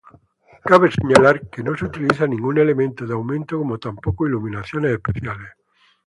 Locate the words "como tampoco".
3.59-4.25